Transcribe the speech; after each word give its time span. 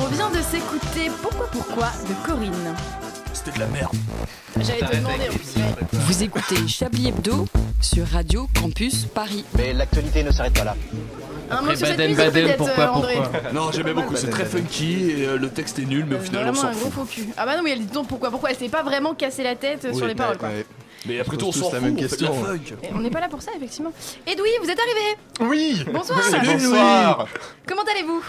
On 0.00 0.06
vient 0.06 0.30
de 0.30 0.40
s'écouter 0.40 1.10
Pourquoi 1.22 1.46
Pourquoi 1.50 1.86
de 2.08 2.26
Corinne. 2.26 2.74
C'était 3.32 3.52
de 3.52 3.60
la 3.60 3.66
merde. 3.66 3.94
J'allais 4.60 4.80
te 4.80 4.96
demander 4.96 5.28
en. 5.28 5.96
Vous 5.96 6.22
écoutez 6.22 6.68
Chablis 6.68 7.08
Hebdo 7.08 7.46
sur 7.80 8.06
Radio 8.08 8.48
Campus 8.60 9.04
Paris. 9.06 9.44
Mais 9.56 9.72
l'actualité 9.72 10.22
ne 10.24 10.30
s'arrête 10.30 10.54
pas 10.54 10.64
là. 10.64 10.76
Un 11.50 11.62
mot 11.62 11.70
Après 11.72 11.96
Baden 11.96 12.14
Baden, 12.14 12.54
pourquoi, 12.56 12.84
euh, 12.84 12.88
André 12.88 13.14
pourquoi 13.16 13.52
Non, 13.52 13.70
j'aimais 13.70 13.92
beaucoup, 13.92 14.16
c'est 14.16 14.30
très 14.30 14.46
funky 14.46 15.10
et 15.10 15.26
euh, 15.26 15.36
le 15.38 15.50
texte 15.50 15.78
est 15.78 15.84
nul, 15.84 16.06
mais 16.08 16.16
au 16.16 16.20
final 16.20 16.48
on 16.48 16.52
Vraiment 16.52 16.60
s'en 16.62 16.68
un 16.68 16.72
gros 16.72 16.90
fout. 16.90 16.92
faux 16.92 17.04
cul. 17.04 17.28
Ah 17.36 17.44
bah 17.44 17.56
non, 17.56 17.62
mais 17.62 17.72
elle 17.72 17.80
dit 17.80 17.92
donc 17.92 18.08
pourquoi 18.08 18.30
Pourquoi? 18.30 18.50
Elle 18.50 18.56
s'est 18.56 18.70
pas 18.70 18.82
vraiment 18.82 19.14
cassé 19.14 19.42
la 19.42 19.54
tête 19.54 19.84
euh, 19.84 19.92
sur 19.92 20.06
les 20.06 20.14
paroles 20.14 20.38
quoi. 20.38 20.48
Mais 21.06 21.20
après 21.20 21.36
tout, 21.36 21.44
on 21.48 21.50
pose 21.52 21.60
s'en 21.60 21.70
fout, 21.70 21.80
même 21.82 21.96
question. 21.96 22.32
on 22.94 22.98
n'est 23.00 23.10
pas 23.10 23.20
là 23.20 23.28
pour 23.28 23.42
ça 23.42 23.50
effectivement. 23.54 23.92
Edoui, 24.26 24.48
vous 24.62 24.70
êtes 24.70 24.78
arrivé 24.80 25.50
Oui 25.52 25.84
Bonsoir 25.92 26.18
Bonsoir 26.42 27.26
Comment 27.66 27.82
allez-vous? 27.94 28.22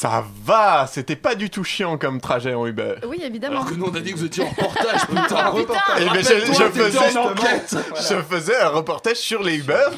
Ça 0.00 0.24
va 0.44 0.86
C'était 0.86 1.16
pas 1.16 1.34
du 1.34 1.50
tout 1.50 1.64
chiant 1.64 1.98
comme 1.98 2.20
trajet 2.20 2.54
en 2.54 2.64
Uber. 2.68 2.94
Oui, 3.08 3.20
évidemment. 3.20 3.62
Alors 3.62 3.66
que 3.68 3.74
nous 3.74 3.86
on 3.86 3.94
a 3.96 3.98
dit 3.98 4.12
que 4.12 4.18
vous 4.18 4.26
étiez 4.26 4.44
en 4.44 4.48
reportage, 4.50 5.00
putain. 5.08 5.26
Ah, 5.30 5.52
putain 5.56 5.74
Eh 5.98 6.04
ben, 6.04 6.14
je, 6.18 6.64
faisais, 6.70 7.18
en 7.18 7.32
enquête. 7.32 7.76
je 7.96 8.14
faisais 8.22 8.56
un 8.60 8.68
reportage 8.68 9.16
sur 9.16 9.42
les 9.42 9.56
Uber 9.56 9.88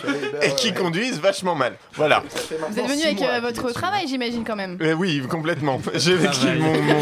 et 0.41 0.55
qui 0.55 0.73
conduisent 0.73 1.21
vachement 1.21 1.55
mal. 1.55 1.75
Voilà. 1.97 2.23
Vous 2.71 2.79
êtes 2.79 2.87
venu 2.87 3.03
avec 3.03 3.21
euh, 3.21 3.41
votre 3.43 3.73
travail, 3.73 4.07
j'imagine 4.09 4.43
quand 4.43 4.57
même. 4.57 4.79
Eh 4.81 4.95
oui, 4.95 5.21
complètement. 5.29 5.79
J'ai 5.93 6.15
vécu 6.15 6.47
mon, 6.59 6.73
mon, 6.81 6.95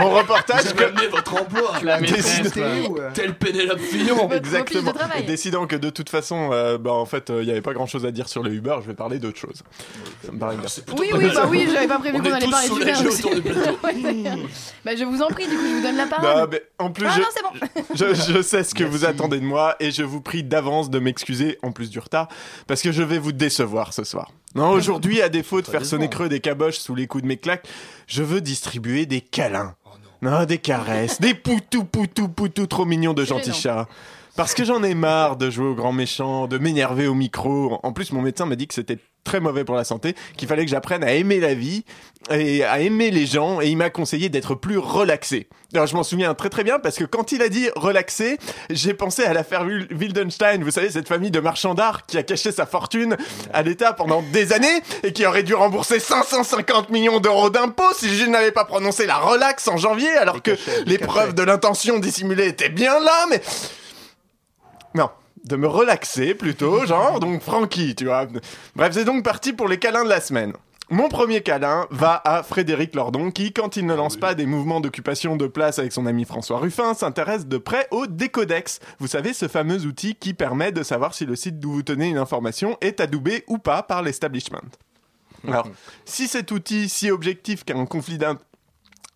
mon 0.00 0.10
reportage 0.10 0.60
Vous 0.64 0.68
avez 0.72 0.76
comme... 0.76 0.94
amené 0.98 1.08
votre 1.08 1.40
emploi. 1.40 1.72
Décide- 2.00 2.52
quoi. 2.88 3.04
Tel 3.14 3.32
Pénélope 3.32 3.80
Fillon. 3.80 4.28
De 4.28 4.34
Exactement. 4.34 4.92
Et 5.18 5.22
décidant 5.22 5.66
que 5.66 5.76
de 5.76 5.88
toute 5.88 6.10
façon, 6.10 6.50
euh, 6.52 6.76
bah, 6.76 6.92
en 6.92 7.06
fait, 7.06 7.30
il 7.30 7.46
n'y 7.46 7.50
avait 7.50 7.62
pas 7.62 7.72
grand 7.72 7.86
chose 7.86 8.04
à 8.04 8.10
dire 8.10 8.28
sur 8.28 8.42
les 8.42 8.52
Uber, 8.54 8.76
je 8.82 8.88
vais 8.88 8.94
parler 8.94 9.18
d'autre 9.18 9.38
chose. 9.38 9.62
Ça 10.22 10.32
me 10.32 10.38
paraît 10.38 10.56
bien. 10.56 10.68
Oui, 10.98 11.08
oui, 11.14 11.30
bah 11.34 11.46
oui, 11.48 11.66
j'avais 11.72 11.86
pas 11.88 11.98
prévu 11.98 12.25
Tous 12.40 12.66
soulagés 12.68 13.06
autour 13.08 13.34
du 13.34 13.42
plateau. 13.42 13.78
Ouais, 13.84 13.94
bah 14.84 14.96
je 14.96 15.04
vous 15.04 15.22
en 15.22 15.28
prie, 15.28 15.46
du 15.48 15.56
coup, 15.56 15.62
je 15.66 15.76
vous 15.76 15.82
donne 15.82 15.96
la 15.96 16.04
Non, 16.04 16.10
parole. 16.10 16.48
mais 16.50 16.62
en 16.78 16.90
plus, 16.90 17.06
Ah 17.08 17.14
je, 17.16 17.20
non, 17.20 17.26
c'est 17.34 17.42
bon. 17.42 17.84
je, 17.94 18.32
je 18.32 18.42
sais 18.42 18.62
ce 18.64 18.74
que 18.74 18.84
vous 18.84 19.04
attendez 19.04 19.38
de 19.40 19.44
moi 19.44 19.76
et 19.80 19.90
je 19.90 20.02
vous 20.02 20.20
prie 20.20 20.42
d'avance 20.44 20.90
de 20.90 20.98
m'excuser, 20.98 21.58
en 21.62 21.72
plus 21.72 21.90
du 21.90 21.98
retard, 21.98 22.28
parce 22.66 22.82
que 22.82 22.92
je 22.92 23.02
vais 23.02 23.18
vous 23.18 23.32
décevoir 23.32 23.92
ce 23.92 24.04
soir. 24.04 24.30
Non, 24.54 24.70
aujourd'hui, 24.70 25.20
à 25.22 25.28
défaut 25.28 25.60
de 25.60 25.66
faire 25.66 25.84
sonner 25.84 26.08
creux 26.08 26.28
des 26.28 26.40
caboches 26.40 26.78
sous 26.78 26.94
les 26.94 27.06
coups 27.06 27.22
de 27.22 27.28
mes 27.28 27.36
claques, 27.36 27.66
je 28.06 28.22
veux 28.22 28.40
distribuer 28.40 29.06
des 29.06 29.20
câlins. 29.20 29.74
non. 30.22 30.44
des 30.44 30.58
caresses, 30.58 31.20
des 31.20 31.34
poutous, 31.34 31.84
poutous, 31.84 32.28
poutous 32.28 32.66
trop 32.66 32.84
mignons 32.84 33.14
de 33.14 33.24
gentils 33.24 33.52
chats. 33.52 33.86
Parce 34.36 34.52
que 34.52 34.64
j'en 34.64 34.82
ai 34.82 34.94
marre 34.94 35.36
de 35.36 35.48
jouer 35.48 35.66
au 35.68 35.74
grand 35.74 35.92
méchant, 35.92 36.46
de 36.46 36.58
m'énerver 36.58 37.06
au 37.06 37.14
micro. 37.14 37.80
En 37.82 37.92
plus, 37.94 38.12
mon 38.12 38.20
médecin 38.20 38.44
m'a 38.44 38.54
dit 38.54 38.66
que 38.66 38.74
c'était 38.74 38.98
très 39.26 39.40
mauvais 39.40 39.64
pour 39.64 39.74
la 39.74 39.84
santé, 39.84 40.14
qu'il 40.38 40.48
fallait 40.48 40.64
que 40.64 40.70
j'apprenne 40.70 41.04
à 41.04 41.12
aimer 41.12 41.40
la 41.40 41.52
vie 41.52 41.84
et 42.30 42.64
à 42.64 42.80
aimer 42.80 43.10
les 43.10 43.26
gens, 43.26 43.60
et 43.60 43.68
il 43.68 43.76
m'a 43.76 43.90
conseillé 43.90 44.28
d'être 44.30 44.54
plus 44.54 44.78
relaxé. 44.78 45.48
Alors, 45.74 45.86
je 45.86 45.94
m'en 45.94 46.02
souviens 46.02 46.32
très 46.34 46.48
très 46.48 46.64
bien 46.64 46.78
parce 46.78 46.96
que 46.96 47.04
quand 47.04 47.32
il 47.32 47.42
a 47.42 47.48
dit 47.48 47.68
relaxé, 47.76 48.38
j'ai 48.70 48.94
pensé 48.94 49.24
à 49.24 49.32
l'affaire 49.32 49.64
Wil- 49.64 49.88
Wildenstein, 49.92 50.62
vous 50.64 50.70
savez, 50.70 50.90
cette 50.90 51.06
famille 51.08 51.30
de 51.30 51.40
marchands 51.40 51.74
d'art 51.74 52.06
qui 52.06 52.16
a 52.16 52.22
caché 52.22 52.50
sa 52.52 52.66
fortune 52.66 53.16
à 53.52 53.62
l'État 53.62 53.92
pendant 53.92 54.22
des 54.32 54.52
années 54.52 54.82
et 55.02 55.12
qui 55.12 55.26
aurait 55.26 55.42
dû 55.42 55.54
rembourser 55.54 56.00
550 56.00 56.90
millions 56.90 57.20
d'euros 57.20 57.50
d'impôts 57.50 57.92
si 57.96 58.08
je 58.16 58.24
n'avais 58.26 58.52
pas 58.52 58.64
prononcé 58.64 59.06
la 59.06 59.18
relax 59.18 59.68
en 59.68 59.76
janvier, 59.76 60.10
alors 60.16 60.40
que 60.42 60.52
les 60.86 60.98
preuves 60.98 61.34
de 61.34 61.42
l'intention 61.42 61.98
dissimulée 61.98 62.46
étaient 62.46 62.70
bien 62.70 62.98
là, 63.00 63.26
mais... 63.30 63.42
Non, 64.94 65.10
de 65.46 65.56
me 65.56 65.66
relaxer 65.66 66.34
plutôt, 66.34 66.84
genre, 66.86 67.20
donc 67.20 67.42
Francky, 67.42 67.94
tu 67.94 68.06
vois. 68.06 68.26
Bref, 68.74 68.92
c'est 68.92 69.04
donc 69.04 69.24
parti 69.24 69.52
pour 69.52 69.68
les 69.68 69.78
câlins 69.78 70.04
de 70.04 70.08
la 70.08 70.20
semaine. 70.20 70.52
Mon 70.88 71.08
premier 71.08 71.40
câlin 71.40 71.88
va 71.90 72.20
à 72.24 72.44
Frédéric 72.44 72.94
Lordon 72.94 73.32
qui, 73.32 73.52
quand 73.52 73.76
il 73.76 73.86
ne 73.86 73.94
lance 73.94 74.16
pas 74.16 74.36
des 74.36 74.46
mouvements 74.46 74.80
d'occupation 74.80 75.34
de 75.34 75.48
place 75.48 75.80
avec 75.80 75.92
son 75.92 76.06
ami 76.06 76.24
François 76.24 76.58
Ruffin, 76.58 76.94
s'intéresse 76.94 77.46
de 77.46 77.58
près 77.58 77.88
au 77.90 78.06
décodex. 78.06 78.78
Vous 79.00 79.08
savez, 79.08 79.32
ce 79.32 79.48
fameux 79.48 79.84
outil 79.84 80.14
qui 80.14 80.32
permet 80.32 80.70
de 80.70 80.84
savoir 80.84 81.12
si 81.12 81.26
le 81.26 81.34
site 81.34 81.58
d'où 81.58 81.72
vous 81.72 81.82
tenez 81.82 82.08
une 82.08 82.18
information 82.18 82.78
est 82.80 83.00
adoubé 83.00 83.42
ou 83.48 83.58
pas 83.58 83.82
par 83.82 84.02
l'establishment. 84.02 84.62
Alors, 85.48 85.68
si 86.04 86.28
cet 86.28 86.50
outil 86.50 86.88
si 86.88 87.10
objectif 87.10 87.64
qu'un 87.64 87.86
conflit 87.86 88.18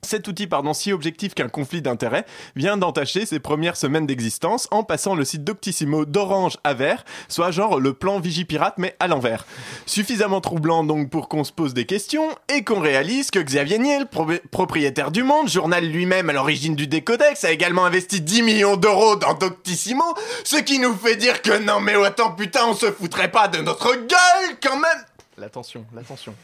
cet 0.03 0.29
outil, 0.29 0.47
pardon, 0.47 0.73
si 0.73 0.93
objectif 0.93 1.35
qu'un 1.35 1.49
conflit 1.49 1.83
d'intérêts 1.83 2.25
vient 2.57 2.77
d'entacher 2.77 3.27
ses 3.27 3.39
premières 3.39 3.77
semaines 3.77 4.07
d'existence 4.07 4.67
en 4.71 4.83
passant 4.83 5.15
le 5.15 5.25
site 5.25 5.45
Doctissimo 5.45 6.05
d'orange 6.05 6.57
à 6.65 6.75
vert, 6.75 7.05
soit 7.29 7.51
genre 7.51 7.79
le 7.79 7.93
plan 7.93 8.19
Vigipirate 8.21 8.75
mais 8.79 8.97
à 8.99 9.09
l'envers. 9.09 9.47
Suffisamment 9.87 10.41
troublant 10.41 10.85
donc 10.85 11.11
pour 11.11 11.29
qu'on 11.29 11.45
se 11.45 11.53
pose 11.53 11.75
des 11.75 11.85
questions 11.87 12.29
et 12.55 12.65
qu'on 12.65 12.81
réalise 12.81 13.31
que 13.31 13.39
Xavier 13.39 13.79
Niel, 13.79 14.07
pro- 14.07 14.27
propriétaire 14.51 15.11
du 15.11 15.23
Monde, 15.23 15.49
journal 15.49 15.85
lui-même 15.87 16.31
à 16.31 16.33
l'origine 16.33 16.75
du 16.75 16.87
décodex, 16.87 17.45
a 17.45 17.51
également 17.51 17.85
investi 17.85 18.21
10 18.21 18.43
millions 18.43 18.77
d'euros 18.77 19.17
dans 19.17 19.35
Doctissimo, 19.35 20.05
ce 20.45 20.57
qui 20.57 20.79
nous 20.79 20.95
fait 20.95 21.17
dire 21.17 21.43
que 21.43 21.59
non 21.59 21.81
mais 21.81 21.95
attends 22.05 22.33
putain 22.33 22.61
on 22.67 22.75
se 22.75 22.91
foutrait 22.91 23.31
pas 23.31 23.49
de 23.49 23.59
notre 23.59 23.95
gueule 23.95 24.57
quand 24.63 24.77
même 24.79 25.05
L'attention, 25.39 25.87
l'attention. 25.95 26.35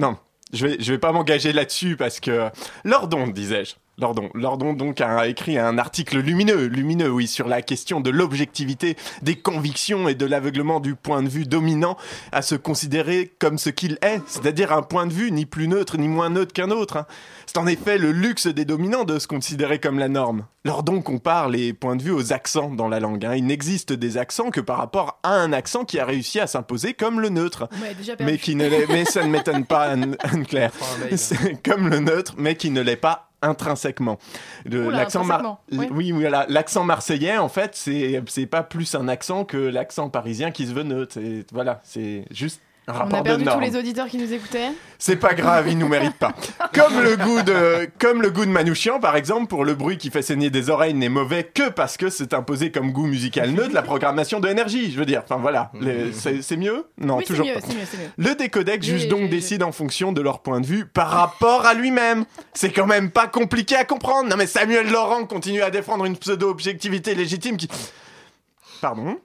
non, 0.00 0.16
je 0.52 0.66
vais, 0.66 0.76
je 0.80 0.92
vais 0.92 0.98
pas 0.98 1.12
m'engager 1.12 1.52
là-dessus 1.52 1.96
parce 1.96 2.20
que 2.20 2.50
Lordon, 2.84 3.26
disais-je. 3.28 3.74
Lordon, 4.00 4.30
Lordon 4.34 4.74
donc 4.74 5.00
a 5.00 5.26
écrit 5.26 5.58
un 5.58 5.76
article 5.76 6.18
lumineux, 6.20 6.66
lumineux 6.66 7.10
oui, 7.10 7.26
sur 7.26 7.48
la 7.48 7.62
question 7.62 8.00
de 8.00 8.10
l'objectivité 8.10 8.96
des 9.22 9.34
convictions 9.34 10.08
et 10.08 10.14
de 10.14 10.24
l'aveuglement 10.24 10.78
du 10.78 10.94
point 10.94 11.20
de 11.22 11.28
vue 11.28 11.44
dominant 11.46 11.96
à 12.30 12.42
se 12.42 12.54
considérer 12.54 13.32
comme 13.40 13.58
ce 13.58 13.70
qu'il 13.70 13.98
est, 14.02 14.20
c'est-à-dire 14.28 14.72
un 14.72 14.82
point 14.82 15.06
de 15.06 15.12
vue 15.12 15.32
ni 15.32 15.46
plus 15.46 15.66
neutre 15.66 15.98
ni 15.98 16.06
moins 16.06 16.30
neutre 16.30 16.52
qu'un 16.52 16.70
autre. 16.70 16.98
hein. 16.98 17.06
C'est 17.46 17.58
en 17.58 17.66
effet 17.66 17.98
le 17.98 18.12
luxe 18.12 18.46
des 18.46 18.64
dominants 18.64 19.04
de 19.04 19.18
se 19.18 19.26
considérer 19.26 19.80
comme 19.80 19.98
la 19.98 20.08
norme. 20.08 20.44
Lordon 20.64 21.00
compare 21.02 21.48
les 21.48 21.72
points 21.72 21.96
de 21.96 22.02
vue 22.02 22.12
aux 22.12 22.32
accents 22.32 22.70
dans 22.70 22.88
la 22.88 23.00
langue. 23.00 23.24
hein. 23.24 23.34
Il 23.34 23.46
n'existe 23.46 23.92
des 23.92 24.16
accents 24.16 24.50
que 24.50 24.60
par 24.60 24.76
rapport 24.78 25.18
à 25.24 25.30
un 25.32 25.52
accent 25.52 25.84
qui 25.84 25.98
a 25.98 26.04
réussi 26.04 26.38
à 26.38 26.46
s'imposer 26.46 26.94
comme 26.94 27.20
le 27.20 27.30
neutre 27.30 27.68
mais 28.24 28.38
qui 28.38 28.54
ne 28.54 28.68
l'est, 28.68 28.86
mais 28.88 29.04
ça 29.04 29.24
ne 29.24 29.30
m'étonne 29.30 29.64
pas, 29.64 29.84
Anne, 29.86 30.16
Anne-Claire. 30.20 30.70
Comme 31.64 31.88
le 31.88 31.98
neutre, 31.98 32.34
mais 32.38 32.54
qui 32.54 32.70
ne 32.70 32.80
l'est 32.80 32.96
pas 32.96 33.27
intrinsèquement. 33.42 34.18
L'accent 34.90 35.24
mar- 35.24 35.38
oui. 35.72 35.88
oui, 35.90 36.12
voilà, 36.12 36.46
l'accent 36.48 36.84
marseillais, 36.84 37.38
en 37.38 37.48
fait, 37.48 37.74
c'est 37.74 38.46
pas 38.46 38.62
plus 38.62 38.94
un 38.94 39.08
accent 39.08 39.44
que 39.44 39.56
l'accent 39.56 40.08
parisien 40.10 40.50
qui 40.50 40.66
se 40.66 40.72
veut 40.72 40.82
neutre. 40.82 41.18
Voilà, 41.52 41.80
c'est 41.84 42.24
juste 42.30 42.60
On 42.88 43.14
a 43.14 43.22
perdu 43.22 43.44
tous 43.44 43.60
les 43.60 43.76
auditeurs 43.76 44.06
qui 44.06 44.16
nous 44.16 44.32
écoutaient. 44.32 44.70
C'est 44.98 45.16
pas 45.16 45.34
grave, 45.34 45.68
ils 45.68 45.76
nous 45.78 45.88
méritent 45.88 46.16
pas. 46.18 46.32
Comme 46.74 47.00
le 47.02 47.16
goût 47.16 47.42
de, 47.42 47.88
comme 48.00 48.20
le 48.22 48.30
goût 48.30 48.44
de 48.44 48.50
Manouchian, 48.50 48.98
par 48.98 49.14
exemple, 49.14 49.46
pour 49.46 49.64
le 49.64 49.74
bruit 49.74 49.96
qui 49.98 50.10
fait 50.10 50.22
saigner 50.22 50.50
des 50.50 50.70
oreilles 50.70 50.94
n'est 50.94 51.08
mauvais 51.08 51.44
que 51.44 51.68
parce 51.68 51.96
que 51.96 52.08
c'est 52.08 52.34
imposé 52.34 52.72
comme 52.72 52.90
goût 52.92 53.06
musical 53.06 53.50
neutre 53.50 53.74
la 53.74 53.82
programmation 53.82 54.40
de 54.40 54.48
énergie. 54.48 54.90
Je 54.90 54.98
veux 54.98 55.06
dire, 55.06 55.22
enfin 55.24 55.36
voilà, 55.36 55.70
Les- 55.80 56.12
c'est 56.12 56.56
mieux? 56.56 56.84
Non, 56.98 57.18
oui, 57.18 57.24
toujours 57.24 57.46
mieux, 57.46 57.54
pas. 57.54 57.60
mieux, 57.68 57.74
mieux. 57.74 58.10
Le 58.16 58.34
décodec 58.34 58.82
juge 58.82 59.06
donc 59.08 59.30
décide 59.30 59.62
en 59.62 59.72
fonction 59.72 60.12
de 60.12 60.20
leur 60.20 60.40
point 60.40 60.60
de 60.60 60.66
vue 60.66 60.84
par 60.86 61.10
rapport 61.10 61.66
à 61.66 61.74
lui-même. 61.74 62.24
C'est 62.54 62.70
quand 62.72 62.86
même 62.86 63.10
pas 63.10 63.26
compliqué 63.28 63.76
à 63.76 63.84
comprendre. 63.84 64.28
Non 64.28 64.36
mais 64.36 64.46
Samuel 64.46 64.90
Laurent 64.90 65.24
continue 65.26 65.62
à 65.62 65.70
défendre 65.70 66.04
une 66.06 66.16
pseudo-objectivité 66.16 67.14
légitime 67.14 67.56
qui... 67.56 67.68
Pardon? 68.80 69.18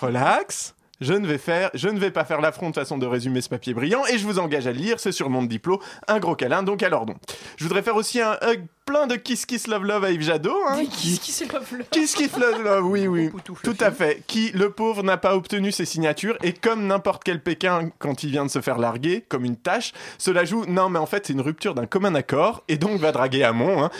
Relax. 0.00 0.73
Je 1.00 1.12
ne, 1.12 1.26
vais 1.26 1.38
faire, 1.38 1.70
je 1.74 1.88
ne 1.88 1.98
vais 1.98 2.12
pas 2.12 2.24
faire 2.24 2.40
l'affront 2.40 2.70
de 2.70 2.74
façon 2.74 2.98
de 2.98 3.06
résumer 3.06 3.40
ce 3.40 3.48
papier 3.48 3.74
brillant 3.74 4.04
et 4.06 4.16
je 4.16 4.24
vous 4.24 4.38
engage 4.38 4.66
à 4.66 4.72
le 4.72 4.78
lire, 4.78 5.00
c'est 5.00 5.12
sur 5.12 5.28
mon 5.28 5.42
diplôme, 5.42 5.80
un 6.06 6.20
gros 6.20 6.36
câlin, 6.36 6.62
donc 6.62 6.82
à 6.82 6.88
l'ordon. 6.88 7.14
Je 7.56 7.64
voudrais 7.64 7.82
faire 7.82 7.96
aussi 7.96 8.20
un 8.20 8.38
hug 8.46 8.64
plein 8.86 9.06
de 9.06 9.16
kiss 9.16 9.44
kiss 9.46 9.66
love 9.66 9.84
love 9.84 10.04
à 10.04 10.12
Yves 10.12 10.22
Jadot, 10.22 10.56
hein, 10.68 10.84
qui, 10.84 11.18
qui 11.18 11.32
c'est 11.32 11.50
Love 11.52 11.66
Love 11.72 11.88
Kiss 11.90 12.14
Kiss 12.14 12.36
Love 12.36 12.62
Love, 12.62 12.86
oui, 12.86 13.08
oui. 13.08 13.30
Tout 13.62 13.76
à 13.80 13.90
fait. 13.90 14.22
Qui, 14.26 14.50
le 14.52 14.70
pauvre, 14.70 15.02
n'a 15.02 15.16
pas 15.16 15.34
obtenu 15.34 15.72
ses 15.72 15.84
signatures 15.84 16.36
et 16.42 16.52
comme 16.52 16.86
n'importe 16.86 17.24
quel 17.24 17.42
Pékin 17.42 17.90
quand 17.98 18.22
il 18.22 18.30
vient 18.30 18.44
de 18.44 18.50
se 18.50 18.60
faire 18.60 18.78
larguer, 18.78 19.24
comme 19.28 19.44
une 19.44 19.56
tâche, 19.56 19.92
cela 20.18 20.44
joue, 20.44 20.64
non 20.66 20.90
mais 20.90 20.98
en 20.98 21.06
fait 21.06 21.26
c'est 21.26 21.32
une 21.32 21.40
rupture 21.40 21.74
d'un 21.74 21.86
commun 21.86 22.14
accord 22.14 22.62
et 22.68 22.76
donc 22.76 23.00
va 23.00 23.10
draguer 23.10 23.42
Hamon. 23.42 23.82
Hein. 23.82 23.90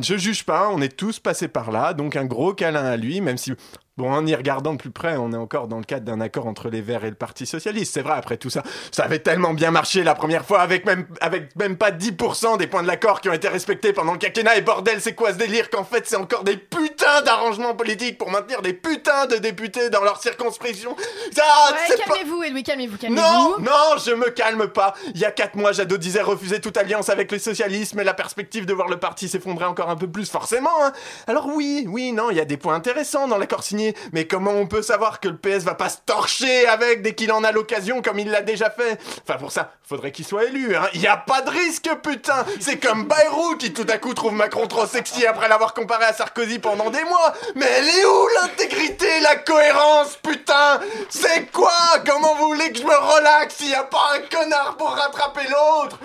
Je 0.00 0.16
juge 0.16 0.44
pas, 0.44 0.68
on 0.70 0.80
est 0.80 0.96
tous 0.96 1.18
passés 1.18 1.48
par 1.48 1.72
là, 1.72 1.94
donc 1.94 2.14
un 2.14 2.26
gros 2.26 2.54
câlin 2.54 2.84
à 2.84 2.96
lui, 2.96 3.20
même 3.20 3.38
si... 3.38 3.52
Bon, 3.96 4.12
en 4.12 4.26
y 4.26 4.34
regardant 4.34 4.72
de 4.72 4.78
plus 4.78 4.90
près, 4.90 5.16
on 5.16 5.32
est 5.32 5.36
encore 5.36 5.68
dans 5.68 5.78
le 5.78 5.84
cadre 5.84 6.04
d'un 6.04 6.20
accord 6.20 6.48
entre 6.48 6.68
les 6.68 6.80
Verts 6.80 7.04
et 7.04 7.10
le 7.10 7.14
Parti 7.14 7.46
Socialiste. 7.46 7.94
C'est 7.94 8.02
vrai, 8.02 8.14
après 8.16 8.36
tout 8.36 8.50
ça, 8.50 8.64
ça 8.90 9.04
avait 9.04 9.20
tellement 9.20 9.54
bien 9.54 9.70
marché 9.70 10.02
la 10.02 10.16
première 10.16 10.44
fois, 10.44 10.62
avec 10.62 10.84
même, 10.84 11.06
avec 11.20 11.54
même 11.54 11.76
pas 11.76 11.92
10% 11.92 12.56
des 12.58 12.66
points 12.66 12.82
de 12.82 12.88
l'accord 12.88 13.20
qui 13.20 13.28
ont 13.28 13.32
été 13.32 13.46
respectés 13.46 13.92
pendant 13.92 14.10
le 14.10 14.18
quinquennat. 14.18 14.56
Et 14.56 14.62
bordel, 14.62 15.00
c'est 15.00 15.14
quoi 15.14 15.32
ce 15.32 15.38
délire 15.38 15.70
qu'en 15.70 15.84
fait 15.84 16.08
c'est 16.08 16.16
encore 16.16 16.42
des 16.42 16.56
putains 16.56 17.22
d'arrangements 17.22 17.76
politiques 17.76 18.18
pour 18.18 18.32
maintenir 18.32 18.62
des 18.62 18.72
putains 18.72 19.26
de 19.26 19.36
députés 19.36 19.90
dans 19.90 20.02
leur 20.02 20.20
circonscription? 20.20 20.96
Ah, 21.38 21.70
Ouais, 21.70 21.78
c'est 21.86 21.96
pas... 22.04 22.14
calmez-vous, 22.14 22.42
Edoui, 22.42 22.62
calmez-vous, 22.64 22.94
Non, 22.94 22.98
calmez-vous. 23.22 23.60
non, 23.62 23.96
je 24.04 24.10
me 24.12 24.30
calme 24.30 24.66
pas. 24.66 24.94
Il 25.14 25.20
y 25.20 25.24
a 25.24 25.30
quatre 25.30 25.54
mois, 25.54 25.70
Jadot 25.70 25.98
disait 25.98 26.20
refuser 26.22 26.60
toute 26.60 26.76
alliance 26.76 27.10
avec 27.10 27.30
le 27.30 27.38
socialisme 27.38 28.00
et 28.00 28.04
la 28.04 28.14
perspective 28.14 28.66
de 28.66 28.72
voir 28.74 28.88
le 28.88 28.98
parti 28.98 29.28
s'effondrer 29.28 29.66
encore 29.66 29.88
un 29.88 29.94
peu 29.96 30.08
plus, 30.08 30.28
forcément. 30.28 30.82
hein. 30.82 30.92
Alors 31.28 31.46
oui, 31.46 31.86
oui, 31.88 32.10
non, 32.10 32.30
il 32.32 32.36
y 32.36 32.40
a 32.40 32.44
des 32.44 32.56
points 32.56 32.74
intéressants 32.74 33.28
dans 33.28 33.38
l'accord 33.38 33.62
signé 33.62 33.83
Mais 34.12 34.26
comment 34.26 34.52
on 34.52 34.66
peut 34.66 34.82
savoir 34.82 35.20
que 35.20 35.28
le 35.28 35.36
PS 35.36 35.64
va 35.64 35.74
pas 35.74 35.88
se 35.88 35.98
torcher 36.06 36.66
avec 36.66 37.02
dès 37.02 37.14
qu'il 37.14 37.32
en 37.32 37.44
a 37.44 37.52
l'occasion 37.52 38.02
comme 38.02 38.18
il 38.18 38.30
l'a 38.30 38.42
déjà 38.42 38.70
fait? 38.70 38.98
Enfin 39.22 39.38
pour 39.38 39.52
ça, 39.52 39.72
faudrait 39.82 40.12
qu'il 40.12 40.24
soit 40.24 40.44
élu. 40.44 40.74
Hein. 40.76 40.88
Y 40.94 41.06
a 41.06 41.16
pas 41.16 41.42
de 41.42 41.50
risque, 41.50 41.90
putain. 42.02 42.44
C'est 42.60 42.78
comme 42.78 43.04
Bayrou 43.04 43.56
qui 43.56 43.72
tout 43.72 43.86
à 43.88 43.98
coup 43.98 44.14
trouve 44.14 44.32
Macron 44.32 44.66
trop 44.66 44.86
sexy 44.86 45.26
après 45.26 45.48
l'avoir 45.48 45.74
comparé 45.74 46.04
à 46.04 46.12
Sarkozy 46.12 46.58
pendant 46.58 46.90
des 46.90 47.04
mois. 47.04 47.34
Mais 47.54 47.66
elle 47.66 47.88
est 47.88 48.04
où 48.04 48.28
l'intégrité, 48.42 49.20
la 49.20 49.36
cohérence, 49.36 50.16
putain? 50.22 50.80
C'est 51.08 51.50
quoi? 51.52 51.70
Comment 52.06 52.34
vous 52.36 52.46
voulez 52.46 52.72
que 52.72 52.78
je 52.78 52.84
me 52.84 52.96
relaxe? 52.96 53.56
S'il 53.56 53.70
y 53.70 53.74
a 53.74 53.84
pas 53.84 54.14
un 54.14 54.20
connard 54.20 54.76
pour 54.76 54.90
rattraper 54.90 55.42
l'autre 55.48 55.98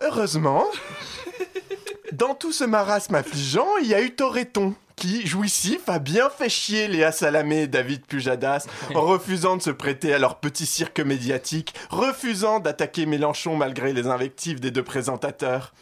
Heureusement, 0.00 0.66
dans 2.12 2.34
tout 2.34 2.52
ce 2.52 2.64
marasme 2.64 3.14
affligeant, 3.14 3.76
il 3.80 3.86
y 3.86 3.94
a 3.94 4.00
eu 4.00 4.14
Toreton 4.14 4.74
qui, 5.02 5.26
jouissif, 5.26 5.88
a 5.88 5.98
bien 5.98 6.30
fait 6.30 6.48
chier 6.48 6.86
Léa 6.86 7.10
Salamé 7.10 7.62
et 7.62 7.66
David 7.66 8.06
Pujadas 8.06 8.68
en 8.94 9.00
refusant 9.00 9.56
de 9.56 9.62
se 9.62 9.70
prêter 9.70 10.14
à 10.14 10.18
leur 10.20 10.38
petit 10.38 10.64
cirque 10.64 11.00
médiatique, 11.00 11.74
refusant 11.90 12.60
d'attaquer 12.60 13.04
Mélenchon 13.04 13.56
malgré 13.56 13.92
les 13.92 14.06
invectives 14.06 14.60
des 14.60 14.70
deux 14.70 14.84
présentateurs. 14.84 15.74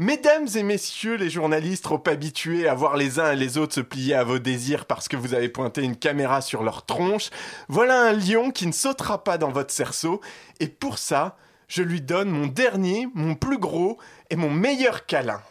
Mesdames 0.00 0.48
et 0.56 0.64
messieurs 0.64 1.14
les 1.14 1.30
journalistes 1.30 1.84
trop 1.84 2.02
habitués 2.08 2.66
à 2.66 2.74
voir 2.74 2.96
les 2.96 3.20
uns 3.20 3.30
et 3.30 3.36
les 3.36 3.58
autres 3.58 3.74
se 3.74 3.80
plier 3.80 4.14
à 4.16 4.24
vos 4.24 4.40
désirs 4.40 4.86
parce 4.86 5.06
que 5.06 5.16
vous 5.16 5.34
avez 5.34 5.48
pointé 5.48 5.84
une 5.84 5.96
caméra 5.96 6.40
sur 6.40 6.64
leur 6.64 6.84
tronche, 6.84 7.30
voilà 7.68 8.08
un 8.08 8.12
lion 8.12 8.50
qui 8.50 8.66
ne 8.66 8.72
sautera 8.72 9.22
pas 9.22 9.38
dans 9.38 9.52
votre 9.52 9.72
cerceau, 9.72 10.20
et 10.58 10.66
pour 10.66 10.98
ça, 10.98 11.36
je 11.68 11.84
lui 11.84 12.00
donne 12.00 12.30
mon 12.30 12.48
dernier, 12.48 13.06
mon 13.14 13.36
plus 13.36 13.58
gros 13.58 13.98
et 14.30 14.36
mon 14.36 14.50
meilleur 14.50 15.06
câlin. 15.06 15.42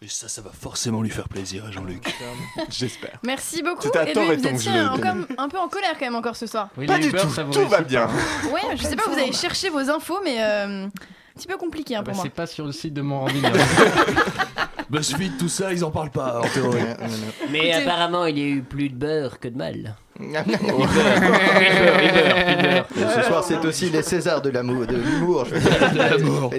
Et 0.00 0.06
ça, 0.08 0.28
ça 0.28 0.40
va 0.42 0.50
forcément 0.52 1.02
lui 1.02 1.10
faire 1.10 1.28
plaisir 1.28 1.64
à 1.66 1.70
Jean-Luc. 1.72 2.14
J'espère. 2.70 3.18
Merci 3.24 3.62
beaucoup. 3.62 3.82
C'est 3.92 3.96
à 3.96 4.08
Et 4.08 4.12
tort 4.12 4.22
lui, 4.24 4.32
et 4.32 4.36
vous 4.36 4.46
étiez 4.46 4.70
un, 4.70 4.92
un 5.38 5.48
peu 5.48 5.58
en 5.58 5.68
colère 5.68 5.94
quand 5.98 6.06
même 6.06 6.14
encore 6.14 6.36
ce 6.36 6.46
soir. 6.46 6.68
Oui, 6.76 6.86
Pas 6.86 6.98
du 6.98 7.10
peur, 7.10 7.22
tout, 7.22 7.30
ça 7.30 7.42
tout 7.44 7.66
va 7.66 7.80
bien. 7.80 8.06
pas. 8.06 8.48
Ouais, 8.52 8.76
je 8.76 8.82
sais 8.84 8.94
pas, 8.96 9.02
vous 9.08 9.18
avez 9.18 9.32
cherché 9.32 9.70
vos 9.70 9.90
infos, 9.90 10.20
mais 10.24 10.36
euh, 10.40 10.84
un 10.86 10.90
petit 11.36 11.48
peu 11.48 11.56
compliqué 11.56 11.96
hein, 11.96 12.00
Ah 12.00 12.02
bah, 12.04 12.12
pour 12.12 12.16
moi. 12.16 12.24
c'est 12.24 12.34
pas 12.34 12.46
sur 12.46 12.64
le 12.66 12.72
site 12.72 12.94
de 12.94 13.02
mon 13.02 13.20
rendez 13.20 13.40
BuzzFeed, 14.90 15.36
tout 15.36 15.48
ça, 15.50 15.72
ils 15.72 15.84
en 15.84 15.90
parlent 15.90 16.10
pas 16.10 16.38
en 16.40 16.48
théorie. 16.48 16.80
Mais 17.50 17.58
Écoutez- 17.58 17.74
apparemment, 17.74 18.24
il 18.26 18.38
y 18.38 18.42
a 18.42 18.46
eu 18.46 18.62
plus 18.62 18.88
de 18.88 18.94
beurre 18.94 19.38
que 19.38 19.48
de 19.48 19.56
mal. 19.56 19.96
Ce 22.96 23.22
soir, 23.26 23.44
c'est 23.44 23.64
aussi 23.64 23.90
les 23.90 24.02
Césars 24.02 24.42
de 24.42 24.50
l'amour, 24.50 24.86
de 24.86 24.96
l'humour. 24.96 25.44
je 25.44 25.54
veux 25.54 25.60
dire. 25.60 25.94
L'amour. 26.10 26.50